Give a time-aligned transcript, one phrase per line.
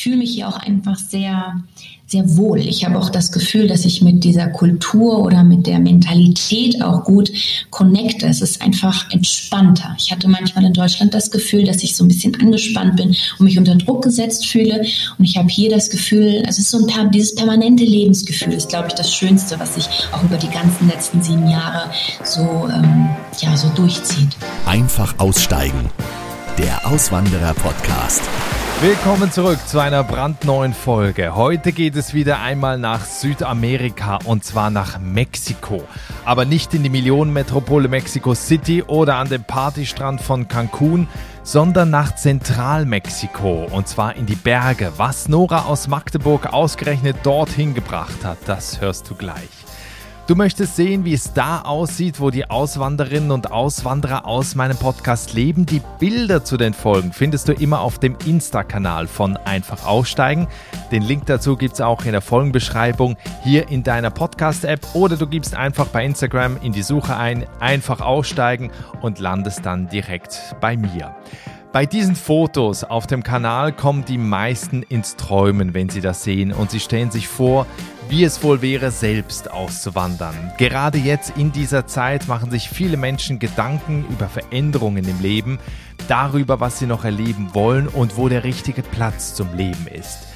[0.00, 1.60] ich fühle mich hier auch einfach sehr,
[2.06, 2.60] sehr wohl.
[2.60, 7.04] Ich habe auch das Gefühl, dass ich mit dieser Kultur oder mit der Mentalität auch
[7.04, 7.30] gut
[7.68, 8.26] connecte.
[8.26, 9.94] Es ist einfach entspannter.
[9.98, 13.44] Ich hatte manchmal in Deutschland das Gefühl, dass ich so ein bisschen angespannt bin und
[13.44, 14.86] mich unter Druck gesetzt fühle.
[15.18, 18.70] Und ich habe hier das Gefühl, also es ist so ein dieses permanente Lebensgefühl ist,
[18.70, 21.90] glaube ich, das Schönste, was sich auch über die ganzen letzten sieben Jahre
[22.24, 23.10] so, ähm,
[23.42, 24.30] ja, so durchzieht.
[24.64, 25.90] Einfach aussteigen.
[26.56, 28.22] Der Auswanderer-Podcast.
[28.82, 31.34] Willkommen zurück zu einer brandneuen Folge.
[31.34, 35.84] Heute geht es wieder einmal nach Südamerika und zwar nach Mexiko.
[36.24, 41.08] Aber nicht in die Millionenmetropole Mexico City oder an den Partystrand von Cancun,
[41.42, 44.94] sondern nach Zentralmexiko und zwar in die Berge.
[44.96, 49.59] Was Nora aus Magdeburg ausgerechnet dorthin gebracht hat, das hörst du gleich.
[50.30, 55.34] Du möchtest sehen, wie es da aussieht, wo die Auswanderinnen und Auswanderer aus meinem Podcast
[55.34, 55.66] leben.
[55.66, 60.46] Die Bilder zu den Folgen findest du immer auf dem Insta-Kanal von Einfach Aussteigen.
[60.92, 65.26] Den Link dazu gibt es auch in der Folgenbeschreibung hier in deiner Podcast-App oder du
[65.26, 68.70] gibst einfach bei Instagram in die Suche ein, einfach aussteigen
[69.02, 71.12] und landest dann direkt bei mir.
[71.72, 76.52] Bei diesen Fotos auf dem Kanal kommen die meisten ins Träumen, wenn sie das sehen
[76.52, 77.66] und sie stellen sich vor,
[78.10, 80.52] wie es wohl wäre, selbst auszuwandern.
[80.58, 85.60] Gerade jetzt in dieser Zeit machen sich viele Menschen Gedanken über Veränderungen im Leben,
[86.08, 90.26] darüber, was sie noch erleben wollen und wo der richtige Platz zum Leben ist.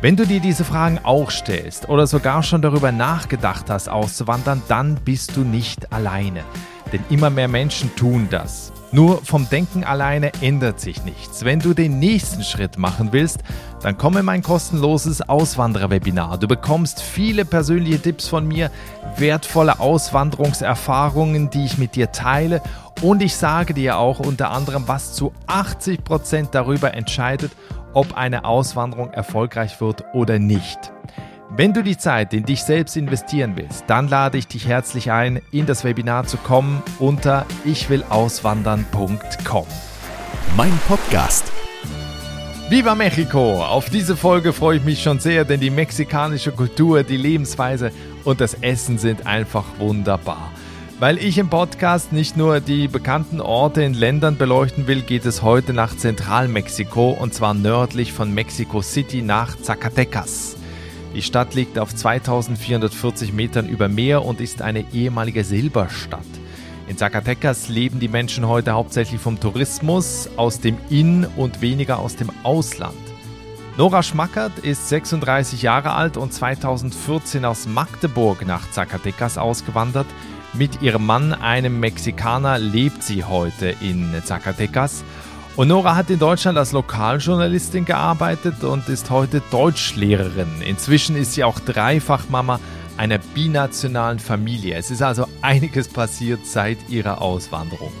[0.00, 4.94] Wenn du dir diese Fragen auch stellst oder sogar schon darüber nachgedacht hast, auszuwandern, dann
[4.96, 6.44] bist du nicht alleine.
[6.92, 8.73] Denn immer mehr Menschen tun das.
[8.94, 11.44] Nur vom Denken alleine ändert sich nichts.
[11.44, 13.40] Wenn du den nächsten Schritt machen willst,
[13.82, 16.38] dann komm in mein kostenloses Auswandererwebinar.
[16.38, 18.70] Du bekommst viele persönliche Tipps von mir,
[19.16, 22.62] wertvolle Auswanderungserfahrungen, die ich mit dir teile
[23.02, 27.50] und ich sage dir auch unter anderem, was zu 80 Prozent darüber entscheidet,
[27.94, 30.92] ob eine Auswanderung erfolgreich wird oder nicht.
[31.50, 35.40] Wenn du die Zeit in dich selbst investieren willst, dann lade ich dich herzlich ein,
[35.52, 39.66] in das Webinar zu kommen unter ichwillauswandern.com.
[40.56, 41.52] Mein Podcast.
[42.70, 43.62] Viva Mexico!
[43.62, 47.92] Auf diese Folge freue ich mich schon sehr, denn die mexikanische Kultur, die Lebensweise
[48.24, 50.50] und das Essen sind einfach wunderbar.
[50.98, 55.42] Weil ich im Podcast nicht nur die bekannten Orte in Ländern beleuchten will, geht es
[55.42, 60.56] heute nach Zentralmexiko und zwar nördlich von Mexico City nach Zacatecas.
[61.14, 66.26] Die Stadt liegt auf 2440 Metern über Meer und ist eine ehemalige Silberstadt.
[66.88, 72.16] In Zacatecas leben die Menschen heute hauptsächlich vom Tourismus, aus dem In- und weniger aus
[72.16, 72.96] dem Ausland.
[73.76, 80.06] Nora Schmackert ist 36 Jahre alt und 2014 aus Magdeburg nach Zacatecas ausgewandert.
[80.52, 85.04] Mit ihrem Mann, einem Mexikaner, lebt sie heute in Zacatecas
[85.56, 90.62] und Nora hat in Deutschland als Lokaljournalistin gearbeitet und ist heute Deutschlehrerin.
[90.66, 92.58] Inzwischen ist sie auch Dreifachmama
[92.96, 94.76] einer binationalen Familie.
[94.76, 97.92] Es ist also einiges passiert seit ihrer Auswanderung.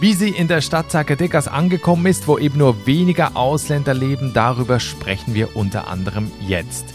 [0.00, 4.80] Wie sie in der Stadt Zacatecas angekommen ist, wo eben nur weniger Ausländer leben, darüber
[4.80, 6.86] sprechen wir unter anderem jetzt.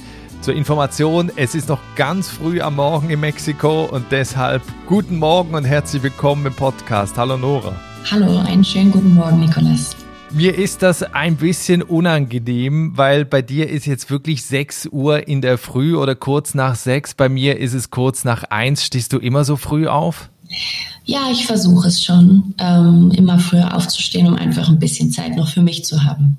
[0.41, 5.55] Zur Information, es ist noch ganz früh am Morgen in Mexiko und deshalb guten Morgen
[5.55, 7.17] und herzlich willkommen im Podcast.
[7.17, 7.79] Hallo Nora.
[8.11, 9.95] Hallo, einen schönen guten Morgen, Nikolas.
[10.29, 15.41] Mir ist das ein bisschen unangenehm, weil bei dir ist jetzt wirklich 6 Uhr in
[15.41, 17.15] der Früh oder kurz nach 6.
[17.15, 18.83] Bei mir ist es kurz nach 1.
[18.83, 20.29] Stehst du immer so früh auf?
[21.03, 25.49] Ja, ich versuche es schon, ähm, immer früher aufzustehen, um einfach ein bisschen Zeit noch
[25.49, 26.37] für mich zu haben.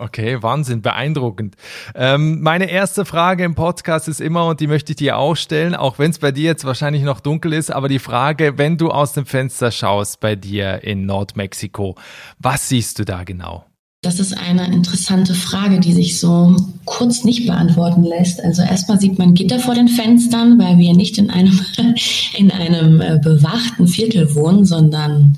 [0.00, 1.56] Okay, Wahnsinn, beeindruckend.
[1.96, 5.74] Ähm, meine erste Frage im Podcast ist immer, und die möchte ich dir auch stellen,
[5.74, 8.92] auch wenn es bei dir jetzt wahrscheinlich noch dunkel ist, aber die Frage, wenn du
[8.92, 11.96] aus dem Fenster schaust bei dir in Nordmexiko,
[12.38, 13.64] was siehst du da genau?
[14.00, 16.54] Das ist eine interessante Frage, die sich so
[16.84, 18.40] kurz nicht beantworten lässt.
[18.40, 21.58] Also erstmal sieht man Gitter vor den Fenstern, weil wir nicht in einem,
[22.36, 25.36] in einem äh, bewachten Viertel wohnen, sondern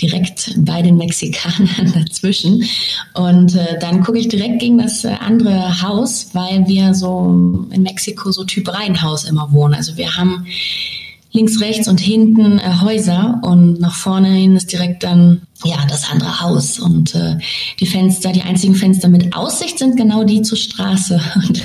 [0.00, 2.64] direkt bei den Mexikanern dazwischen.
[3.14, 7.82] Und äh, dann gucke ich direkt gegen das äh, andere Haus, weil wir so in
[7.82, 9.74] Mexiko so Typ Reihenhaus immer wohnen.
[9.74, 10.46] Also wir haben
[11.32, 16.10] links, rechts und hinten äh, Häuser und nach vorne hin ist direkt dann ja das
[16.10, 16.78] andere Haus.
[16.78, 17.36] Und äh,
[17.78, 21.20] die Fenster, die einzigen Fenster mit Aussicht sind genau die zur Straße.
[21.48, 21.62] Und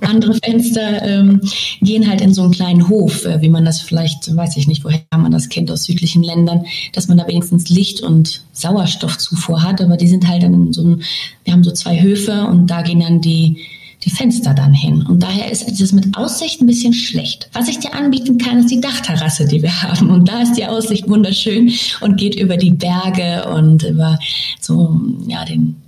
[0.00, 1.40] andere Fenster ähm,
[1.80, 4.84] gehen halt in so einen kleinen Hof, äh, wie man das vielleicht, weiß ich nicht,
[4.84, 9.80] woher man das kennt aus südlichen Ländern, dass man da wenigstens Licht und Sauerstoffzufuhr hat,
[9.80, 11.02] aber die sind halt dann in so einem,
[11.44, 13.58] wir haben so zwei Höfe und da gehen dann die
[14.04, 15.02] die Fenster dann hin.
[15.02, 17.48] Und daher ist es mit Aussicht ein bisschen schlecht.
[17.52, 20.10] Was ich dir anbieten kann, ist die Dachterrasse, die wir haben.
[20.10, 24.18] Und da ist die Aussicht wunderschön und geht über die Berge und über
[24.60, 25.81] so, ja, den,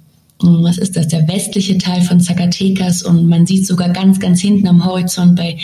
[0.62, 4.68] was ist das, der westliche Teil von Zacatecas und man sieht sogar ganz, ganz hinten
[4.68, 5.58] am Horizont bei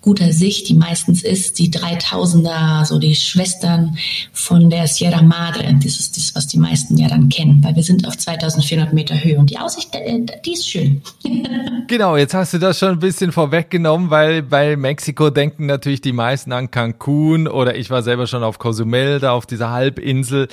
[0.00, 3.96] guter Sicht, die meistens ist, die 3000er, so die Schwestern
[4.32, 5.64] von der Sierra Madre.
[5.82, 9.22] Das ist das, was die meisten ja dann kennen, weil wir sind auf 2400 Meter
[9.22, 11.00] Höhe und die Aussicht, äh, die ist schön.
[11.88, 16.12] genau, jetzt hast du das schon ein bisschen vorweggenommen, weil bei Mexiko denken natürlich die
[16.12, 20.48] meisten an Cancun oder ich war selber schon auf Cozumel, da auf dieser Halbinsel.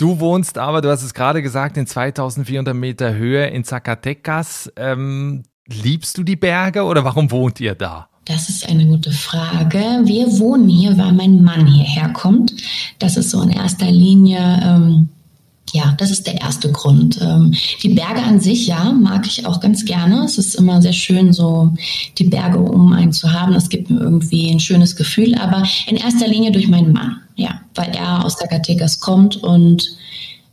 [0.00, 4.72] Du wohnst aber, du hast es gerade gesagt, in 2400 Meter Höhe in Zacatecas.
[4.76, 8.08] Ähm, liebst du die Berge oder warum wohnt ihr da?
[8.24, 9.78] Das ist eine gute Frage.
[10.04, 12.54] Wir wohnen hier, weil mein Mann hierher kommt.
[12.98, 15.10] Das ist so in erster Linie, ähm,
[15.72, 17.18] ja, das ist der erste Grund.
[17.20, 20.24] Ähm, die Berge an sich, ja, mag ich auch ganz gerne.
[20.24, 21.72] Es ist immer sehr schön, so
[22.18, 23.52] die Berge um einen zu haben.
[23.52, 27.60] Das gibt mir irgendwie ein schönes Gefühl, aber in erster Linie durch meinen Mann ja,
[27.74, 29.96] weil er aus Zacatecas kommt und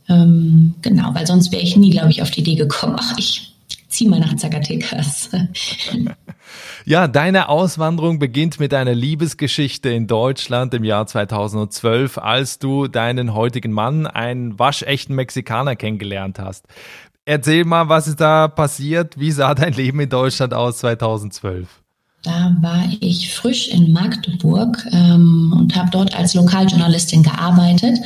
[0.08, 3.52] ähm, genau, weil sonst wäre ich nie, glaube ich, auf die Idee gekommen, ach, ich
[3.88, 5.28] ziehe mal nach Zacatecas.
[6.88, 13.34] Ja, deine Auswanderung beginnt mit einer Liebesgeschichte in Deutschland im Jahr 2012, als du deinen
[13.34, 16.66] heutigen Mann, einen waschechten Mexikaner, kennengelernt hast.
[17.26, 19.20] Erzähl mal, was ist da passiert?
[19.20, 21.68] Wie sah dein Leben in Deutschland aus 2012?
[22.22, 28.00] Da war ich frisch in Magdeburg ähm, und habe dort als Lokaljournalistin gearbeitet.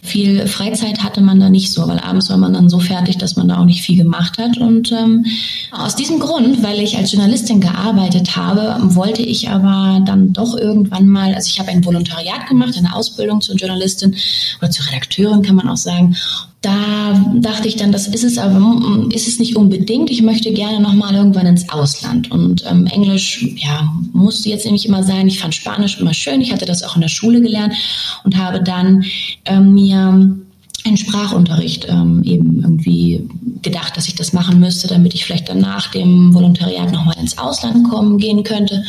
[0.00, 3.34] Viel Freizeit hatte man da nicht so, weil abends war man dann so fertig, dass
[3.34, 4.58] man da auch nicht viel gemacht hat.
[4.58, 5.26] Und ähm,
[5.72, 11.08] aus diesem Grund, weil ich als Journalistin gearbeitet habe, wollte ich aber dann doch irgendwann
[11.08, 14.14] mal, also ich habe ein Volontariat gemacht, eine Ausbildung zur Journalistin
[14.60, 16.16] oder zur Redakteurin kann man auch sagen
[16.62, 20.10] da dachte ich dann, das ist es aber ist es nicht unbedingt.
[20.10, 24.86] Ich möchte gerne noch mal irgendwann ins Ausland und ähm, Englisch ja musste jetzt nämlich
[24.86, 25.26] immer sein.
[25.26, 26.40] Ich fand Spanisch immer schön.
[26.40, 27.74] Ich hatte das auch in der Schule gelernt
[28.22, 29.04] und habe dann
[29.44, 30.36] ähm, mir
[30.84, 33.28] einen Sprachunterricht ähm, eben irgendwie
[33.62, 37.18] gedacht, dass ich das machen müsste, damit ich vielleicht dann nach dem Volontariat noch mal
[37.18, 38.84] ins Ausland kommen gehen könnte.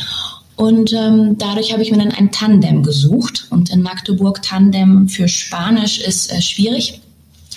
[0.56, 3.48] Und ähm, dadurch habe ich mir dann ein Tandem gesucht.
[3.50, 7.00] Und in Magdeburg Tandem für Spanisch ist äh, schwierig.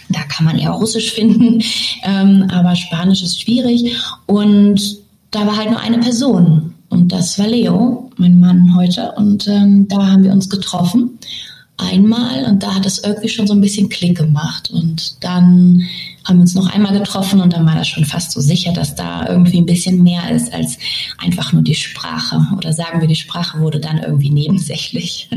[0.10, 1.62] Da kann man eher Russisch finden,
[2.04, 3.96] ähm, aber Spanisch ist schwierig.
[4.26, 4.98] Und
[5.32, 6.74] da war halt nur eine Person.
[6.90, 9.12] Und das war Leo, mein Mann heute.
[9.18, 11.18] Und ähm, da haben wir uns getroffen.
[11.78, 12.46] Einmal.
[12.46, 14.72] Und da hat es irgendwie schon so ein bisschen Klick gemacht.
[14.72, 15.84] Und dann
[16.28, 19.28] haben uns noch einmal getroffen und dann war das schon fast so sicher, dass da
[19.28, 20.78] irgendwie ein bisschen mehr ist als
[21.18, 22.46] einfach nur die Sprache.
[22.56, 25.30] Oder sagen wir, die Sprache wurde dann irgendwie nebensächlich.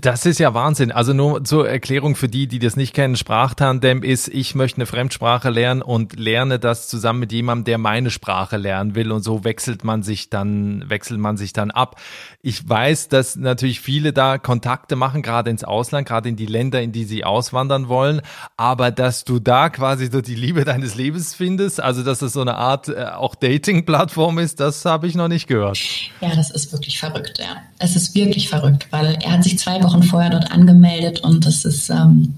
[0.00, 0.90] Das ist ja Wahnsinn.
[0.92, 4.86] Also nur zur Erklärung für die, die das nicht kennen, Sprachtandem ist, ich möchte eine
[4.86, 9.44] Fremdsprache lernen und lerne das zusammen mit jemandem, der meine Sprache lernen will und so
[9.44, 12.00] wechselt man sich dann, wechselt man sich dann ab.
[12.42, 16.80] Ich weiß, dass natürlich viele da Kontakte machen, gerade ins Ausland, gerade in die Länder,
[16.80, 18.22] in die sie auswandern wollen,
[18.56, 22.32] aber dass du da quasi quasi so die Liebe deines Lebens findest, also dass es
[22.32, 25.78] so eine Art äh, auch Dating-Plattform ist, das habe ich noch nicht gehört.
[26.20, 27.56] Ja, das ist wirklich verrückt, ja.
[27.78, 31.64] Es ist wirklich verrückt, weil er hat sich zwei Wochen vorher dort angemeldet und das
[31.64, 32.34] ist, ähm,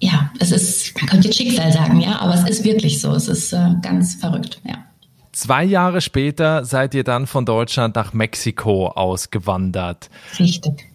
[0.00, 3.28] ja, es ist, man könnte jetzt Schicksal sagen, ja, aber es ist wirklich so, es
[3.28, 4.76] ist äh, ganz verrückt, ja.
[5.32, 10.08] Zwei Jahre später seid ihr dann von Deutschland nach Mexiko ausgewandert.
[10.38, 10.86] Richtig.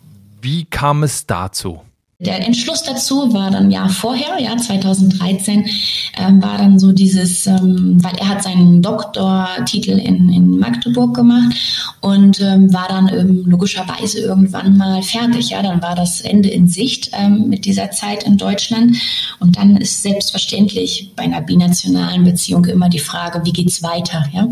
[0.41, 1.81] Wie kam es dazu?
[2.21, 5.69] Der Entschluss dazu war dann ja vorher, ja 2013,
[6.17, 11.55] ähm, war dann so dieses, ähm, weil er hat seinen Doktortitel in, in Magdeburg gemacht
[12.01, 15.51] und ähm, war dann ähm, logischerweise irgendwann mal fertig.
[15.51, 18.97] Ja, dann war das Ende in Sicht ähm, mit dieser Zeit in Deutschland
[19.39, 24.25] und dann ist selbstverständlich bei einer binationalen Beziehung immer die Frage, wie geht's weiter?
[24.33, 24.49] Ja,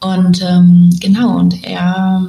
[0.00, 2.28] und ähm, genau und er,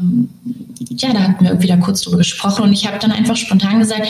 [0.89, 3.79] ja, da hatten wir irgendwie da kurz drüber gesprochen und ich habe dann einfach spontan
[3.79, 4.07] gesagt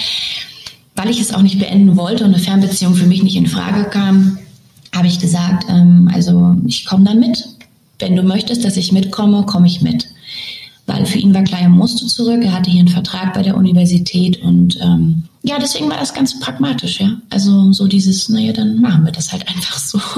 [0.96, 3.86] weil ich es auch nicht beenden wollte und eine Fernbeziehung für mich nicht in Frage
[3.86, 4.38] kam,
[4.93, 7.48] habe ich gesagt, ähm, also ich komme dann mit.
[8.00, 10.08] Wenn du möchtest, dass ich mitkomme, komme ich mit.
[10.88, 13.55] Weil für ihn war klar, er musste zurück, er hatte hier einen Vertrag bei der
[13.55, 17.17] Universität und ähm, ja, deswegen war das ganz pragmatisch, ja.
[17.29, 20.00] Also so dieses, naja, dann machen wir das halt einfach so.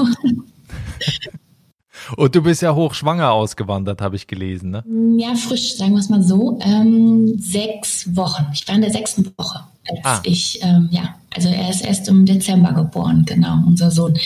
[2.16, 4.84] Und du bist ja hochschwanger ausgewandert, habe ich gelesen, ne?
[5.18, 6.58] Ja, frisch, sagen wir es mal so.
[6.60, 8.46] Ähm, sechs Wochen.
[8.52, 10.20] Ich war in der sechsten Woche, als ah.
[10.24, 14.18] ich, ähm, ja, also er ist erst im Dezember geboren, genau, unser Sohn.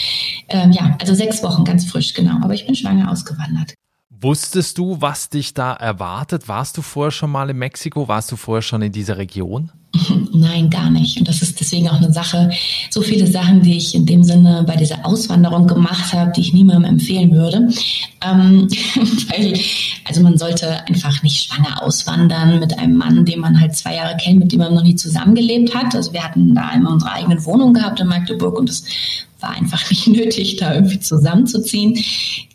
[0.48, 2.38] Ähm, ja, also sechs Wochen, ganz frisch, genau.
[2.42, 3.74] Aber ich bin schwanger ausgewandert.
[4.10, 6.48] Wusstest du, was dich da erwartet?
[6.48, 8.08] Warst du vorher schon mal in Mexiko?
[8.08, 9.70] Warst du vorher schon in dieser Region?
[10.32, 11.18] Nein, gar nicht.
[11.18, 12.50] Und das ist deswegen auch eine Sache,
[12.90, 16.52] so viele Sachen, die ich in dem Sinne bei dieser Auswanderung gemacht habe, die ich
[16.52, 17.68] niemandem empfehlen würde.
[18.24, 18.68] Ähm,
[19.28, 19.58] weil,
[20.04, 24.16] also man sollte einfach nicht schwanger auswandern mit einem Mann, den man halt zwei Jahre
[24.16, 25.94] kennt, mit dem man noch nie zusammengelebt hat.
[25.94, 28.84] Also wir hatten da einmal unsere eigene Wohnung gehabt in Magdeburg und es
[29.40, 31.98] war einfach nicht nötig, da irgendwie zusammenzuziehen.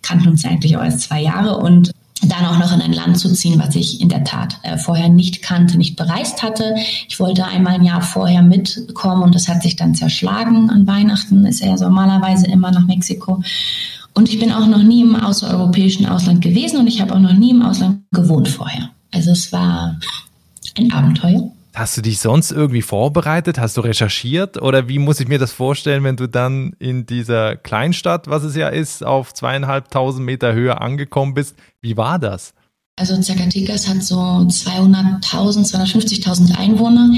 [0.01, 1.91] Kannten uns eigentlich auch erst zwei Jahre und
[2.23, 5.09] dann auch noch in ein Land zu ziehen, was ich in der Tat äh, vorher
[5.09, 6.75] nicht kannte, nicht bereist hatte.
[7.07, 10.69] Ich wollte einmal ein Jahr vorher mitkommen und das hat sich dann zerschlagen.
[10.69, 13.41] An Weihnachten ist er normalerweise immer nach Mexiko.
[14.13, 17.33] Und ich bin auch noch nie im außereuropäischen Ausland gewesen und ich habe auch noch
[17.33, 18.89] nie im Ausland gewohnt vorher.
[19.13, 19.97] Also es war
[20.77, 21.51] ein Abenteuer.
[21.73, 23.57] Hast du dich sonst irgendwie vorbereitet?
[23.57, 24.61] Hast du recherchiert?
[24.61, 28.55] Oder wie muss ich mir das vorstellen, wenn du dann in dieser Kleinstadt, was es
[28.55, 31.55] ja ist, auf zweieinhalbtausend Meter Höhe angekommen bist?
[31.81, 32.53] Wie war das?
[32.97, 37.09] Also Zacatecas hat so 200.000, 250.000 Einwohner.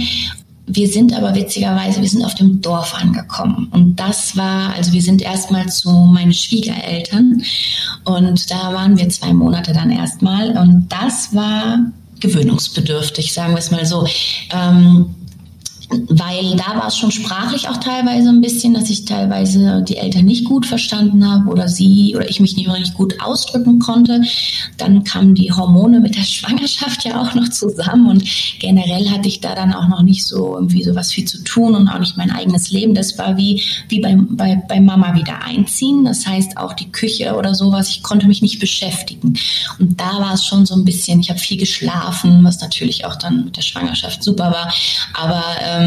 [0.68, 3.68] Wir sind aber witzigerweise, wir sind auf dem Dorf angekommen.
[3.72, 7.44] Und das war, also wir sind erstmal zu meinen Schwiegereltern.
[8.06, 10.56] Und da waren wir zwei Monate dann erstmal.
[10.58, 11.80] Und das war
[12.24, 14.08] gewöhnungsbedürftig, sagen wir es mal so.
[14.52, 15.14] Ähm,
[16.10, 20.26] weil da war es schon sprachlich auch teilweise ein bisschen, dass ich teilweise die Eltern
[20.26, 24.22] nicht gut verstanden habe oder sie oder ich mich nicht richtig gut ausdrücken konnte.
[24.78, 28.24] Dann kamen die Hormone mit der Schwangerschaft ja auch noch zusammen und
[28.60, 31.76] generell hatte ich da dann auch noch nicht so irgendwie so was viel zu tun
[31.76, 32.94] und auch nicht mein eigenes Leben.
[32.94, 36.06] Das war wie, wie bei, bei, bei Mama wieder einziehen.
[36.06, 37.90] Das heißt auch die Küche oder sowas.
[37.90, 39.38] Ich konnte mich nicht beschäftigen.
[39.80, 43.16] Und da war es schon so ein bisschen, ich habe viel geschlafen, was natürlich auch
[43.16, 44.74] dann mit der Schwangerschaft super war.
[45.14, 45.83] Aber ähm,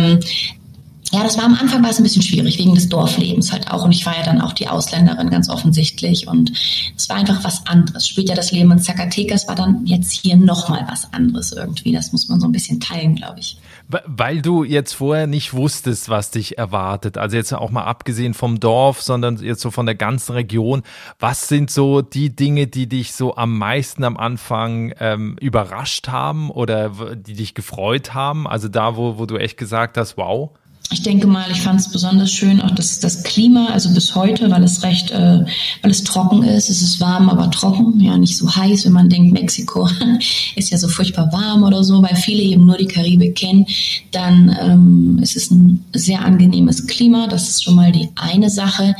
[1.12, 3.84] ja, das war am Anfang war es ein bisschen schwierig, wegen des Dorflebens halt auch.
[3.84, 6.26] Und ich war ja dann auch die Ausländerin ganz offensichtlich.
[6.26, 6.52] Und
[6.96, 8.08] es war einfach was anderes.
[8.08, 11.92] Später das Leben in Zacatecas war dann jetzt hier nochmal was anderes irgendwie.
[11.92, 13.56] Das muss man so ein bisschen teilen, glaube ich.
[13.88, 17.18] Weil du jetzt vorher nicht wusstest, was dich erwartet.
[17.18, 20.82] Also jetzt auch mal abgesehen vom Dorf, sondern jetzt so von der ganzen Region.
[21.18, 26.50] Was sind so die Dinge, die dich so am meisten am Anfang ähm, überrascht haben
[26.50, 28.48] oder die dich gefreut haben?
[28.48, 30.50] Also da, wo, wo du echt gesagt hast, wow
[30.92, 34.50] ich denke mal, ich fand es besonders schön, auch das, das Klima, also bis heute,
[34.50, 35.44] weil es recht, äh,
[35.82, 36.70] weil es trocken ist.
[36.70, 39.88] Es ist warm, aber trocken, ja, nicht so heiß, wenn man denkt, Mexiko
[40.56, 43.66] ist ja so furchtbar warm oder so, weil viele eben nur die Karibik kennen.
[44.12, 48.94] Dann ähm, ist es ein sehr angenehmes Klima, das ist schon mal die eine Sache.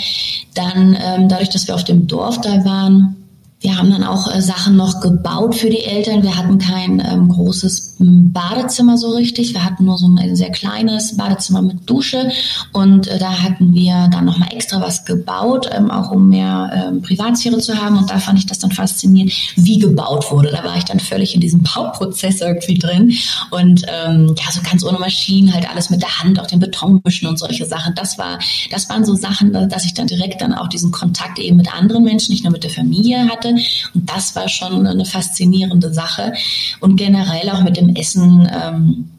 [0.55, 3.17] Dann ähm, dadurch, dass wir auf dem Dorf da waren,
[3.61, 6.23] wir haben dann auch äh, Sachen noch gebaut für die Eltern.
[6.23, 9.55] Wir hatten kein ähm, großes Badezimmer so richtig.
[9.55, 12.31] Wir hatten nur so ein sehr kleines Badezimmer mit Dusche
[12.73, 17.03] und äh, da hatten wir dann nochmal extra was gebaut, ähm, auch um mehr ähm,
[17.03, 17.97] Privatsphäre zu haben.
[17.97, 20.51] Und da fand ich das dann faszinierend, wie gebaut wurde.
[20.51, 23.15] Da war ich dann völlig in diesem Bauprozess irgendwie drin
[23.51, 27.01] und ähm, ja, so ganz ohne Maschinen, halt alles mit der Hand, auch den Beton
[27.05, 27.95] mischen und solche Sachen.
[27.95, 28.39] Das war,
[28.71, 32.05] das waren so Sachen, dass ich dann direkt dann auch diesen Kontakt eben mit anderen
[32.05, 33.55] Menschen, nicht nur mit der Familie hatte.
[33.95, 36.33] Und das war schon eine faszinierende Sache.
[36.81, 38.49] Und generell auch mit dem Essen.
[38.53, 39.11] Ähm,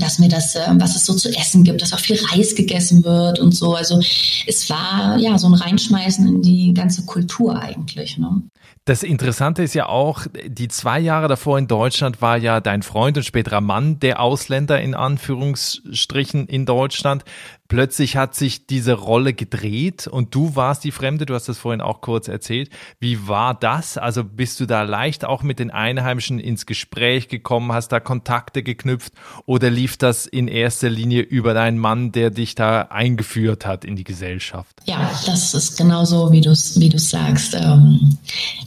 [0.00, 3.04] dass mir das, äh, was es so zu essen gibt, dass auch viel Reis gegessen
[3.04, 3.74] wird und so.
[3.74, 4.00] Also
[4.46, 8.18] es war ja so ein Reinschmeißen in die ganze Kultur eigentlich.
[8.18, 8.42] Ne?
[8.86, 13.16] Das Interessante ist ja auch, die zwei Jahre davor in Deutschland war ja dein Freund
[13.16, 17.24] und späterer Mann der Ausländer in Anführungsstrichen in Deutschland
[17.68, 21.80] plötzlich hat sich diese Rolle gedreht und du warst die Fremde, du hast das vorhin
[21.80, 22.70] auch kurz erzählt.
[23.00, 23.98] Wie war das?
[23.98, 28.62] Also bist du da leicht auch mit den Einheimischen ins Gespräch gekommen, hast da Kontakte
[28.62, 29.12] geknüpft
[29.46, 33.96] oder lief das in erster Linie über deinen Mann, der dich da eingeführt hat in
[33.96, 34.80] die Gesellschaft?
[34.84, 38.18] Ja, das ist genau so, wie du es wie sagst, ähm,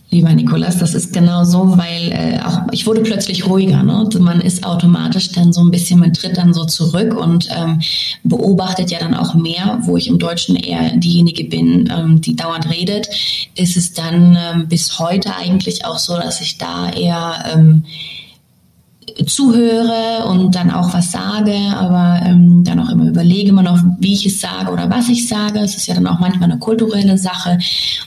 [0.10, 0.78] lieber Nikolas.
[0.78, 3.84] Das ist genau so, weil äh, auch ich wurde plötzlich ruhiger.
[3.84, 4.08] Ne?
[4.20, 7.82] Man ist automatisch dann so ein bisschen, man tritt dann so zurück und ähm,
[8.24, 12.70] beobachtet ja dann auch mehr, wo ich im Deutschen eher diejenige bin, ähm, die dauernd
[12.70, 13.10] redet,
[13.56, 17.84] ist es dann ähm, bis heute eigentlich auch so, dass ich da eher ähm,
[19.26, 24.14] zuhöre und dann auch was sage, aber ähm, dann auch immer überlege immer noch, wie
[24.14, 25.60] ich es sage oder was ich sage.
[25.60, 27.58] Es ist ja dann auch manchmal eine kulturelle Sache.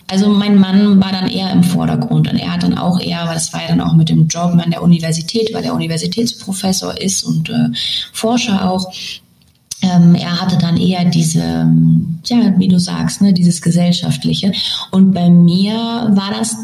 [0.07, 3.35] Also mein Mann war dann eher im Vordergrund und er hat dann auch eher, weil
[3.35, 7.25] das war ja dann auch mit dem Job an der Universität, weil er Universitätsprofessor ist
[7.25, 7.69] und äh,
[8.13, 8.93] Forscher auch,
[9.83, 11.67] ähm, er hatte dann eher diese,
[12.27, 14.53] ja, wie du sagst, ne, dieses gesellschaftliche.
[14.91, 16.57] Und bei mir war das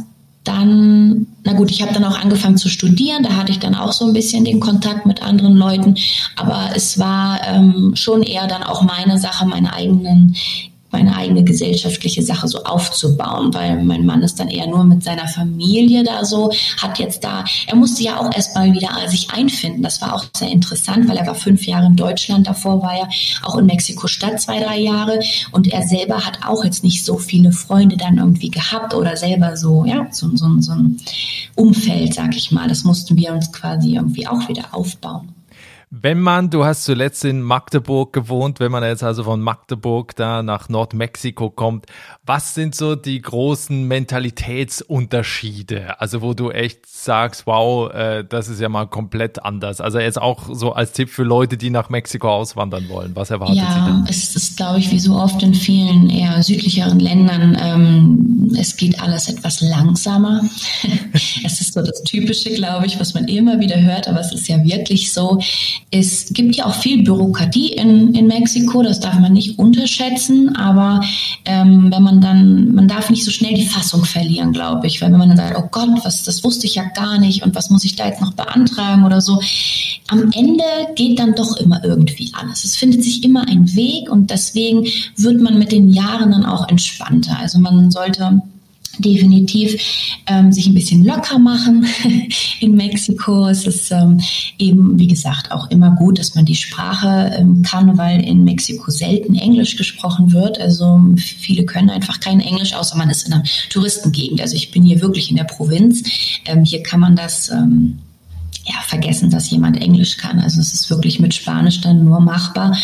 [0.47, 3.93] dann, na gut, ich habe dann auch angefangen zu studieren, da hatte ich dann auch
[3.93, 5.97] so ein bisschen den Kontakt mit anderen Leuten,
[6.37, 10.37] aber es war ähm, schon eher dann auch meine Sache, meine eigenen
[10.91, 15.29] meine eigene gesellschaftliche Sache so aufzubauen, weil mein Mann ist dann eher nur mit seiner
[15.29, 16.51] Familie da so,
[16.81, 19.83] hat jetzt da, er musste ja auch erstmal wieder sich einfinden.
[19.83, 23.09] Das war auch sehr interessant, weil er war fünf Jahre in Deutschland, davor war er
[23.43, 25.21] auch in Mexiko-Stadt zwei, drei Jahre
[25.53, 29.57] und er selber hat auch jetzt nicht so viele Freunde dann irgendwie gehabt oder selber
[29.57, 31.01] so, ja, so, so, so ein
[31.55, 32.69] Umfeld, sag ich mal.
[32.69, 35.36] Das mussten wir uns quasi irgendwie auch wieder aufbauen.
[35.91, 40.43] Wenn man, du hast zuletzt in Magdeburg gewohnt, wenn man jetzt also von Magdeburg da
[40.43, 41.87] nach Nordmexiko kommt,
[42.27, 46.01] was sind so die großen Mentalitätsunterschiede?
[46.01, 49.81] Also wo du echt sagst, wow, äh, das ist ja mal komplett anders.
[49.81, 53.13] Also jetzt auch so als Tipp für Leute, die nach Mexiko auswandern wollen.
[53.15, 54.07] Was erwartet ja, sie denn?
[54.09, 58.27] Es ist, glaube ich, wie so oft in vielen eher südlicheren Ländern, ähm,
[58.59, 60.43] es geht alles etwas langsamer.
[61.45, 64.49] es ist so das Typische, glaube ich, was man immer wieder hört, aber es ist
[64.49, 65.41] ja wirklich so.
[65.91, 71.01] Es gibt ja auch viel Bürokratie in, in Mexiko, das darf man nicht unterschätzen, aber
[71.45, 75.19] ähm, wenn man man darf nicht so schnell die Fassung verlieren, glaube ich, weil wenn
[75.19, 77.85] man dann sagt, oh Gott, was, das wusste ich ja gar nicht und was muss
[77.85, 79.41] ich da jetzt noch beantragen oder so,
[80.09, 82.65] am Ende geht dann doch immer irgendwie alles.
[82.65, 86.69] Es findet sich immer ein Weg und deswegen wird man mit den Jahren dann auch
[86.69, 87.39] entspannter.
[87.39, 88.43] Also man sollte
[88.99, 89.81] definitiv
[90.27, 91.87] ähm, sich ein bisschen locker machen
[92.61, 93.47] in Mexiko.
[93.47, 94.21] Es ist ähm,
[94.59, 98.91] eben, wie gesagt, auch immer gut, dass man die Sprache ähm, kann, weil in Mexiko
[98.91, 100.61] selten Englisch gesprochen wird.
[100.61, 104.41] Also viele können einfach kein Englisch, außer man ist in einer Touristengegend.
[104.41, 106.03] Also ich bin hier wirklich in der Provinz.
[106.45, 107.99] Ähm, hier kann man das ähm,
[108.67, 110.41] ja, vergessen, dass jemand Englisch kann.
[110.41, 112.77] Also es ist wirklich mit Spanisch dann nur machbar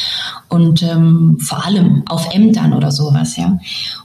[0.48, 3.58] und ähm, vor allem auf Ämtern oder sowas, ja.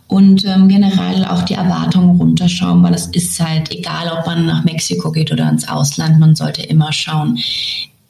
[0.07, 4.63] Und ähm, generell auch die Erwartungen runterschauen, weil es ist halt egal, ob man nach
[4.63, 7.37] Mexiko geht oder ins Ausland, man sollte immer schauen,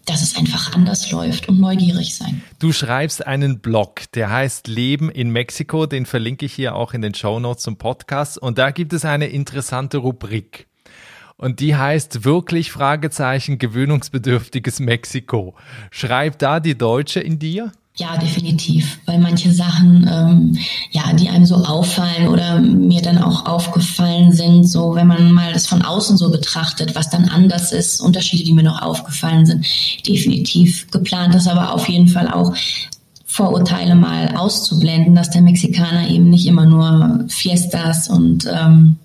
[0.06, 2.42] dass es einfach anders läuft und neugierig sein.
[2.60, 7.01] Du schreibst einen Blog, der heißt Leben in Mexiko, den verlinke ich hier auch in
[7.01, 10.68] den Show Notes zum Podcast und da gibt es eine interessante Rubrik.
[11.36, 15.56] Und die heißt wirklich Fragezeichen gewöhnungsbedürftiges Mexiko.
[15.92, 17.72] Schreibt da die Deutsche in dir?
[18.00, 20.58] Ja, definitiv, weil manche Sachen, ähm,
[20.92, 25.51] ja, die einem so auffallen oder mir dann auch aufgefallen sind, so wenn man mal
[25.51, 29.66] das von außen so betrachtet, was dann anders ist, Unterschiede, die mir noch aufgefallen sind,
[30.08, 31.34] definitiv geplant.
[31.34, 32.54] Ist, aber auf jeden Fall auch
[33.38, 38.98] Vorurteile mal auszublenden, dass der Mexikaner eben nicht immer nur Fiestas und ähm,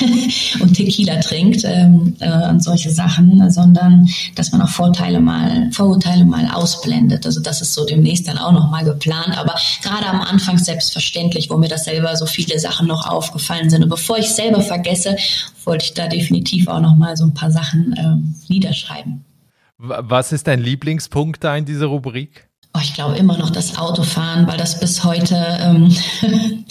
[0.60, 6.24] und Tequila trinkt ähm, äh, und solche Sachen, sondern dass man auch Vorteile mal, Vorurteile
[6.24, 7.24] mal ausblendet.
[7.24, 9.38] Also das ist so demnächst dann auch noch mal geplant.
[9.38, 13.84] Aber gerade am Anfang selbstverständlich, wo mir das selber so viele Sachen noch aufgefallen sind.
[13.84, 15.16] Und bevor ich selber vergesse,
[15.64, 19.24] wollte ich da definitiv auch noch mal so ein paar Sachen ähm, niederschreiben.
[19.78, 22.48] Was ist dein Lieblingspunkt da in dieser Rubrik?
[22.74, 25.94] Oh, ich glaube immer noch das Autofahren, weil das bis heute ähm,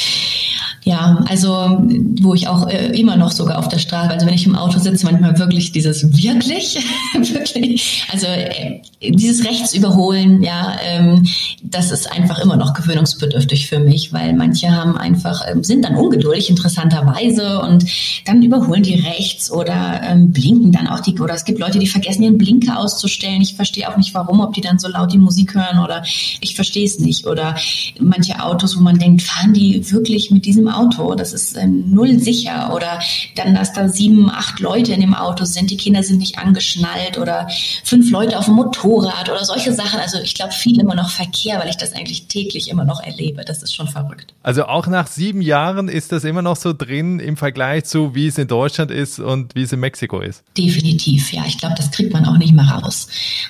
[0.83, 1.77] Ja, also
[2.21, 4.79] wo ich auch äh, immer noch sogar auf der Straße, also wenn ich im Auto
[4.79, 6.79] sitze, manchmal wirklich dieses wirklich,
[7.13, 11.27] wirklich, also äh, dieses Rechtsüberholen, ja, ähm,
[11.61, 15.95] das ist einfach immer noch gewöhnungsbedürftig für mich, weil manche haben einfach ähm, sind dann
[15.95, 17.85] ungeduldig interessanterweise und
[18.25, 21.87] dann überholen die rechts oder ähm, blinken dann auch die oder es gibt Leute, die
[21.87, 23.41] vergessen ihren Blinker auszustellen.
[23.41, 26.03] Ich verstehe auch nicht, warum, ob die dann so laut die Musik hören oder
[26.39, 27.55] ich verstehe es nicht oder
[27.99, 32.19] manche Autos, wo man denkt, fahren die wirklich mit diesem Auto, das ist äh, null
[32.19, 32.73] sicher.
[32.73, 32.99] Oder
[33.35, 37.17] dann, dass da sieben, acht Leute in dem Auto sind, die Kinder sind nicht angeschnallt
[37.17, 37.47] oder
[37.83, 39.99] fünf Leute auf dem Motorrad oder solche Sachen.
[39.99, 43.43] Also ich glaube, viel immer noch Verkehr, weil ich das eigentlich täglich immer noch erlebe.
[43.45, 44.33] Das ist schon verrückt.
[44.43, 48.27] Also auch nach sieben Jahren ist das immer noch so drin im Vergleich zu, wie
[48.27, 50.43] es in Deutschland ist und wie es in Mexiko ist.
[50.57, 51.43] Definitiv, ja.
[51.47, 53.07] Ich glaube, das kriegt man auch nicht mehr raus,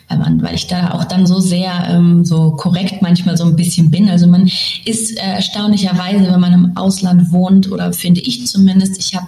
[0.07, 3.55] weil man, weil ich da auch dann so sehr ähm, so korrekt manchmal so ein
[3.55, 4.09] bisschen bin.
[4.09, 4.49] Also man
[4.85, 8.97] ist äh, erstaunlicherweise, wenn man im Ausland Deutschland wohnt oder finde ich zumindest.
[8.97, 9.27] Ich habe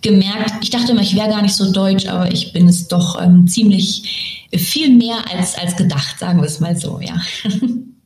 [0.00, 3.20] gemerkt, ich dachte immer, ich wäre gar nicht so deutsch, aber ich bin es doch
[3.20, 7.20] ähm, ziemlich viel mehr als, als gedacht, sagen wir es mal so, ja.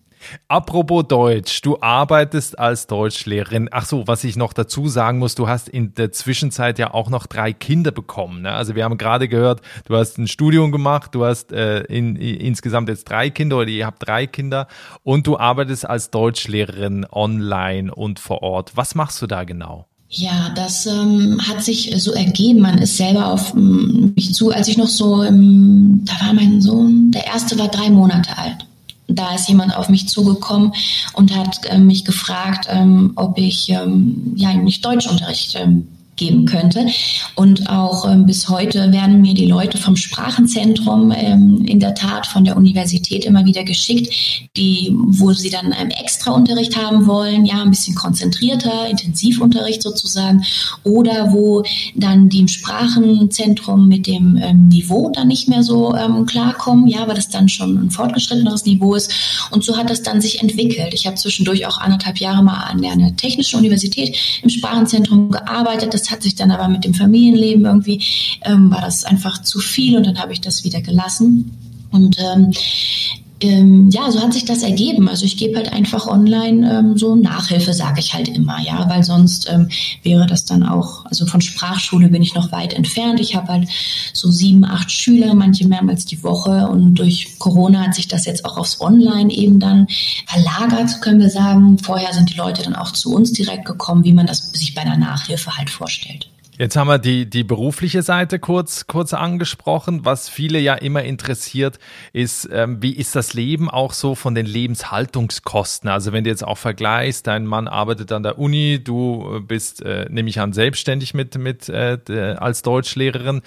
[0.49, 3.69] Apropos Deutsch, du arbeitest als Deutschlehrerin.
[3.71, 7.11] Ach so, was ich noch dazu sagen muss, du hast in der Zwischenzeit ja auch
[7.11, 8.43] noch drei Kinder bekommen.
[8.43, 8.53] Ne?
[8.53, 12.89] Also wir haben gerade gehört, du hast ein Studium gemacht, du hast äh, in, insgesamt
[12.89, 14.69] jetzt drei Kinder oder ihr habt drei Kinder
[15.03, 18.73] und du arbeitest als Deutschlehrerin online und vor Ort.
[18.75, 19.87] Was machst du da genau?
[20.15, 22.61] Ja, das ähm, hat sich so ergeben.
[22.61, 26.61] Man ist selber auf ähm, mich zu, als ich noch so, ähm, da war mein
[26.61, 28.67] Sohn, der erste war drei Monate alt
[29.15, 30.73] da ist jemand auf mich zugekommen
[31.13, 35.89] und hat äh, mich gefragt, ähm, ob ich ähm, ja nicht Deutschunterricht ähm,
[36.23, 36.87] geben könnte.
[37.35, 42.27] Und auch ähm, bis heute werden mir die Leute vom Sprachenzentrum ähm, in der Tat
[42.27, 47.45] von der Universität immer wieder geschickt, die, wo sie dann einen extra Unterricht haben wollen,
[47.45, 50.45] ja, ein bisschen konzentrierter, Intensivunterricht sozusagen,
[50.85, 51.63] oder wo
[51.95, 57.09] dann die im Sprachenzentrum mit dem ähm, Niveau dann nicht mehr so ähm, klarkommen, ja,
[57.09, 59.13] weil das dann schon ein fortgeschritteneres Niveau ist.
[59.51, 60.95] Und so hat das dann sich entwickelt.
[60.95, 65.31] Ich habe zwischendurch auch anderthalb Jahre mal an der, an der Technischen Universität im Sprachenzentrum
[65.31, 65.95] gearbeitet.
[65.95, 68.03] Das hat sich dann aber mit dem Familienleben irgendwie,
[68.43, 71.51] ähm, war das einfach zu viel und dann habe ich das wieder gelassen.
[71.91, 72.53] Und ähm,
[73.45, 75.09] ähm, ja, so hat sich das ergeben.
[75.09, 79.03] Also ich gebe halt einfach online ähm, so Nachhilfe, sage ich halt immer, ja, weil
[79.03, 79.69] sonst ähm,
[80.03, 83.21] wäre das dann auch, also von Sprachschule bin ich noch weit entfernt.
[83.21, 83.69] Ich habe halt
[84.13, 88.45] so sieben, acht Schüler, manche mehrmals die Woche und durch Corona hat sich das jetzt
[88.45, 89.87] auch aufs Online eben dann
[90.27, 91.79] verlagert, können wir sagen.
[91.79, 94.83] Vorher sind die Leute dann auch zu uns direkt gekommen, wie man das sich bei
[94.83, 96.32] einer Nachhilfe halt vorstellt.
[96.59, 100.05] Jetzt haben wir die, die berufliche Seite kurz, kurz angesprochen.
[100.05, 101.79] Was viele ja immer interessiert,
[102.13, 105.89] ist, ähm, wie ist das Leben auch so von den Lebenshaltungskosten?
[105.89, 110.07] Also wenn du jetzt auch vergleichst, dein Mann arbeitet an der Uni, du bist, äh,
[110.11, 111.99] nehme ich an, selbstständig mit, mit äh,
[112.39, 113.41] als Deutschlehrerin.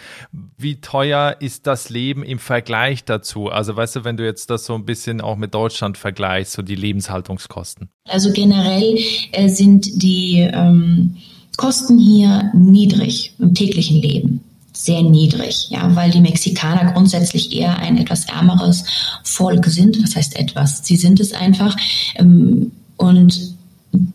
[0.58, 3.50] Wie teuer ist das Leben im Vergleich dazu?
[3.50, 6.64] Also weißt du, wenn du jetzt das so ein bisschen auch mit Deutschland vergleichst, so
[6.64, 7.90] die Lebenshaltungskosten.
[8.10, 8.98] Also generell
[9.32, 11.18] äh, sind die ähm
[11.58, 14.42] Kosten hier niedrig im täglichen Leben.
[14.74, 18.84] Sehr niedrig, ja, weil die Mexikaner grundsätzlich eher ein etwas ärmeres
[19.24, 20.04] Volk sind.
[20.04, 20.86] Was heißt etwas?
[20.86, 21.78] Sie sind es einfach.
[22.16, 23.56] Ähm, und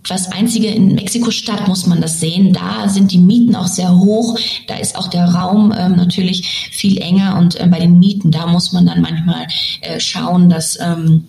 [0.09, 2.53] das Einzige in Mexiko-Stadt muss man das sehen.
[2.53, 4.38] Da sind die Mieten auch sehr hoch.
[4.66, 7.38] Da ist auch der Raum ähm, natürlich viel enger.
[7.38, 9.46] Und äh, bei den Mieten, da muss man dann manchmal
[9.81, 11.24] äh, schauen, dass ähm,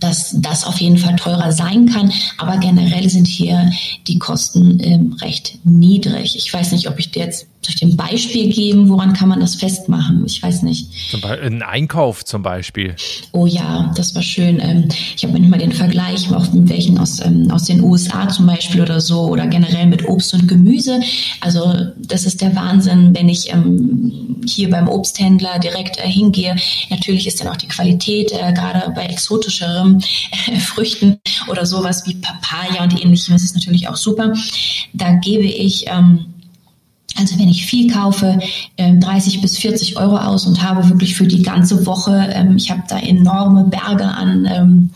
[0.00, 2.12] dass das auf jeden Fall teurer sein kann.
[2.38, 3.70] Aber generell sind hier
[4.06, 6.36] die Kosten ähm, recht niedrig.
[6.36, 9.56] Ich weiß nicht, ob ich dir jetzt durch ein Beispiel geben, woran kann man das
[9.56, 10.24] festmachen?
[10.26, 10.88] Ich weiß nicht.
[11.10, 12.94] Zum Beispiel ein Einkauf zum Beispiel.
[13.32, 14.60] Oh ja, das war schön.
[14.60, 18.46] Ähm, ich habe manchmal den Vergleich auch mit welchen aus, ähm, aus den USA zum
[18.46, 21.00] Beispiel oder so oder generell mit Obst und Gemüse.
[21.40, 26.56] Also das ist der Wahnsinn, wenn ich ähm, hier beim Obsthändler direkt äh, hingehe.
[26.90, 30.02] Natürlich ist dann auch die Qualität, äh, gerade bei exotischeren
[30.46, 34.32] äh, Früchten oder sowas wie Papaya und ähnlichem, das ist natürlich auch super.
[34.92, 36.26] Da gebe ich ähm,
[37.18, 38.38] also wenn ich viel kaufe,
[38.78, 42.70] 30 ähm, bis 40 Euro aus und habe wirklich für die ganze Woche, ähm, ich
[42.70, 44.90] habe da enorme Berge an, ähm,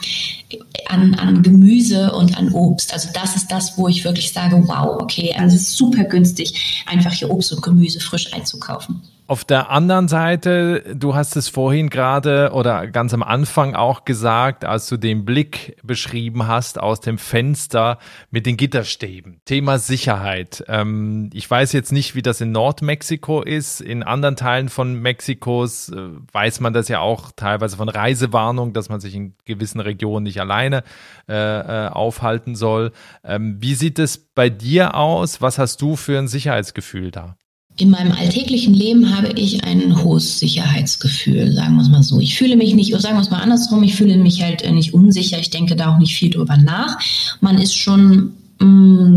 [0.88, 2.92] an, an Gemüse und an Obst.
[2.92, 6.85] Also das ist das, wo ich wirklich sage, wow, okay, also es ist super günstig,
[6.87, 9.02] einfach hier Obst und Gemüse frisch einzukaufen.
[9.30, 14.64] Auf der anderen Seite, du hast es vorhin gerade oder ganz am Anfang auch gesagt,
[14.64, 17.98] als du den Blick beschrieben hast aus dem Fenster
[18.32, 19.40] mit den Gitterstäben.
[19.44, 20.64] Thema Sicherheit.
[20.66, 23.80] Ähm, ich weiß jetzt nicht, wie das in Nordmexiko ist.
[23.80, 28.88] In anderen Teilen von Mexikos äh, weiß man das ja auch teilweise von Reisewarnung, dass
[28.88, 30.82] man sich in gewissen Regionen nicht alleine
[31.28, 32.90] äh, äh, aufhalten soll.
[33.22, 35.40] Ähm, wie sieht es bei dir aus?
[35.40, 37.36] Was hast du für ein Sicherheitsgefühl da?
[37.76, 42.20] In meinem alltäglichen Leben habe ich ein hohes Sicherheitsgefühl, sagen wir es mal so.
[42.20, 44.92] Ich fühle mich nicht, sagen wir es mal andersrum, ich fühle mich halt äh, nicht
[44.92, 46.98] unsicher, ich denke da auch nicht viel drüber nach.
[47.40, 48.35] Man ist schon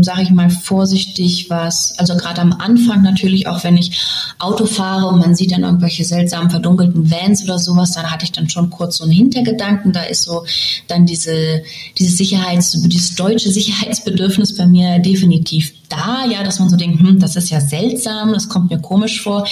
[0.04, 4.00] sage ich mal, vorsichtig was, also gerade am Anfang natürlich, auch wenn ich
[4.38, 8.32] Auto fahre und man sieht dann irgendwelche seltsamen verdunkelten Vans oder sowas, dann hatte ich
[8.32, 9.92] dann schon kurz so einen Hintergedanken.
[9.92, 10.44] Da ist so
[10.88, 11.62] dann diese,
[11.98, 17.18] dieses Sicherheits, dieses deutsche Sicherheitsbedürfnis bei mir definitiv da, ja, dass man so denkt, hm,
[17.18, 19.46] das ist ja seltsam, das kommt mir komisch vor.